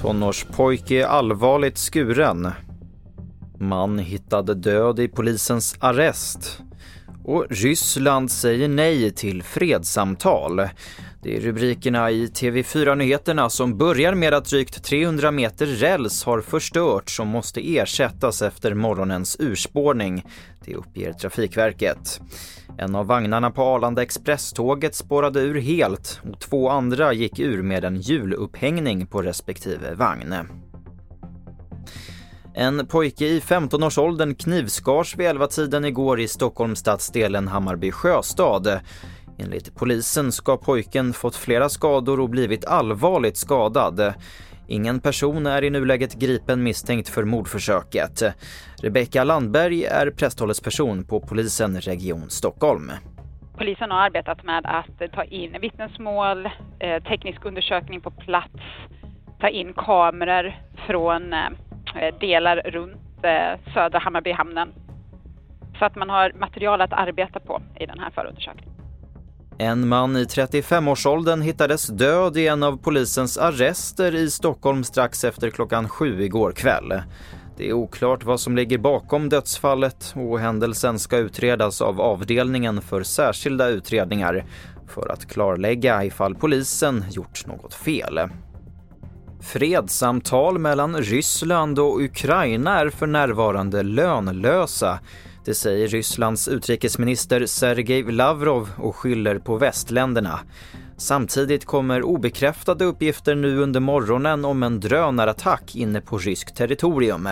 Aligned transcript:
Tonårspojke 0.00 1.06
allvarligt 1.06 1.78
skuren. 1.78 2.48
Man 3.58 3.98
hittade 3.98 4.54
död 4.54 5.00
i 5.00 5.08
polisens 5.08 5.76
arrest. 5.80 6.62
Och 7.24 7.46
Ryssland 7.50 8.30
säger 8.30 8.68
nej 8.68 9.10
till 9.10 9.42
fredssamtal. 9.42 10.68
Det 11.22 11.36
är 11.36 11.40
rubrikerna 11.40 12.10
i 12.10 12.26
TV4-nyheterna 12.26 13.50
som 13.50 13.78
börjar 13.78 14.14
med 14.14 14.34
att 14.34 14.44
drygt 14.44 14.84
300 14.84 15.30
meter 15.30 15.66
räls 15.66 16.24
har 16.24 16.40
förstörts 16.40 17.20
och 17.20 17.26
måste 17.26 17.76
ersättas 17.76 18.42
efter 18.42 18.74
morgonens 18.74 19.36
urspårning. 19.40 20.24
Det 20.64 20.74
uppger 20.74 21.12
Trafikverket. 21.12 22.20
En 22.78 22.94
av 22.94 23.06
vagnarna 23.06 23.50
på 23.50 23.62
Arlanda 23.62 24.02
Expresståget 24.02 24.94
spårade 24.94 25.40
ur 25.40 25.60
helt 25.60 26.20
och 26.32 26.40
två 26.40 26.68
andra 26.68 27.12
gick 27.12 27.38
ur 27.38 27.62
med 27.62 27.84
en 27.84 27.96
hjulupphängning 27.96 29.06
på 29.06 29.22
respektive 29.22 29.94
vagn. 29.94 30.34
En 32.54 32.86
pojke 32.86 33.26
i 33.26 33.40
15-årsåldern 33.40 34.34
knivskars 34.34 35.16
vid 35.16 35.26
11-tiden 35.26 35.84
igår 35.84 36.20
i 36.20 36.28
Stockholms 36.28 36.78
stadsdelen 36.78 37.48
Hammarby 37.48 37.90
sjöstad. 37.92 38.80
Enligt 39.42 39.74
polisen 39.74 40.32
ska 40.32 40.56
pojken 40.56 41.12
fått 41.12 41.36
flera 41.36 41.68
skador 41.68 42.20
och 42.20 42.30
blivit 42.30 42.64
allvarligt 42.66 43.36
skadad. 43.36 44.14
Ingen 44.68 45.00
person 45.00 45.46
är 45.46 45.64
i 45.64 45.70
nuläget 45.70 46.14
gripen 46.14 46.62
misstänkt 46.62 47.08
för 47.08 47.24
mordförsöket. 47.24 48.22
Rebecka 48.82 49.24
Landberg 49.24 49.84
är 49.84 50.10
presthållesperson 50.10 51.04
på 51.04 51.20
polisen 51.20 51.80
Region 51.80 52.30
Stockholm. 52.30 52.92
Polisen 53.56 53.90
har 53.90 53.98
arbetat 53.98 54.44
med 54.44 54.66
att 54.66 55.12
ta 55.12 55.24
in 55.24 55.56
vittnesmål, 55.60 56.46
eh, 56.78 57.02
teknisk 57.02 57.44
undersökning 57.44 58.00
på 58.00 58.10
plats, 58.10 58.62
ta 59.40 59.48
in 59.48 59.72
kameror 59.72 60.54
från 60.86 61.32
eh, 61.32 62.18
delar 62.20 62.56
runt 62.56 63.24
eh, 63.24 63.72
södra 63.74 63.98
Hammarbyhamnen. 63.98 64.68
Så 65.78 65.84
att 65.84 65.96
man 65.96 66.10
har 66.10 66.32
material 66.32 66.80
att 66.80 66.92
arbeta 66.92 67.40
på 67.40 67.62
i 67.80 67.86
den 67.86 67.98
här 67.98 68.10
förundersökningen. 68.10 68.79
En 69.60 69.88
man 69.88 70.16
i 70.16 70.24
35-årsåldern 70.24 71.42
hittades 71.42 71.86
död 71.86 72.36
i 72.36 72.46
en 72.46 72.62
av 72.62 72.76
polisens 72.76 73.38
arrester 73.38 74.14
i 74.14 74.30
Stockholm 74.30 74.84
strax 74.84 75.24
efter 75.24 75.50
klockan 75.50 75.88
sju 75.88 76.22
igår 76.22 76.52
kväll. 76.52 77.02
Det 77.56 77.68
är 77.68 77.72
oklart 77.72 78.24
vad 78.24 78.40
som 78.40 78.56
ligger 78.56 78.78
bakom 78.78 79.28
dödsfallet 79.28 80.14
och 80.16 80.40
händelsen 80.40 80.98
ska 80.98 81.16
utredas 81.16 81.82
av 81.82 82.00
avdelningen 82.00 82.82
för 82.82 83.02
särskilda 83.02 83.68
utredningar 83.68 84.44
för 84.88 85.12
att 85.12 85.26
klarlägga 85.26 86.04
ifall 86.04 86.34
polisen 86.34 87.04
gjort 87.10 87.46
något 87.46 87.74
fel. 87.74 88.20
Fredssamtal 89.40 90.58
mellan 90.58 90.96
Ryssland 90.96 91.78
och 91.78 92.00
Ukraina 92.00 92.80
är 92.80 92.90
för 92.90 93.06
närvarande 93.06 93.82
lönlösa 93.82 95.00
det 95.44 95.54
säger 95.54 95.88
Rysslands 95.88 96.48
utrikesminister 96.48 97.46
Sergej 97.46 98.02
Lavrov 98.02 98.68
och 98.78 98.96
skyller 98.96 99.38
på 99.38 99.56
västländerna. 99.56 100.40
Samtidigt 100.96 101.64
kommer 101.64 102.02
obekräftade 102.02 102.84
uppgifter 102.84 103.34
nu 103.34 103.58
under 103.58 103.80
morgonen 103.80 104.44
om 104.44 104.62
en 104.62 104.80
drönarattack 104.80 105.76
inne 105.76 106.00
på 106.00 106.18
ryskt 106.18 106.56
territorium. 106.56 107.28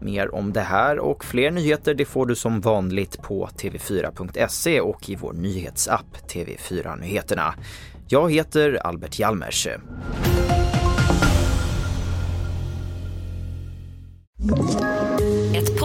Mer 0.00 0.34
om 0.34 0.52
det 0.52 0.60
här 0.60 0.98
och 0.98 1.24
fler 1.24 1.50
nyheter 1.50 1.94
det 1.94 2.04
får 2.04 2.26
du 2.26 2.34
som 2.34 2.60
vanligt 2.60 3.22
på 3.22 3.48
tv4.se 3.56 4.80
och 4.80 5.10
i 5.10 5.16
vår 5.16 5.32
nyhetsapp 5.32 6.16
TV4 6.28 7.00
Nyheterna. 7.00 7.54
Jag 8.08 8.32
heter 8.32 8.86
Albert 8.86 9.18
Hjalmers. 9.18 9.68